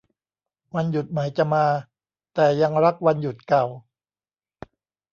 [0.75, 1.65] วันหยุดใหม่จะมา
[2.35, 3.65] แต่ยังรักวันหยุดเก่า